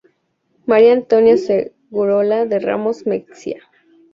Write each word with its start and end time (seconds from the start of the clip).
María 0.65 0.93
Antonia 0.93 1.37
Segurola 1.37 2.47
de 2.47 2.57
Ramos 2.57 3.05
Mexía. 3.05 3.61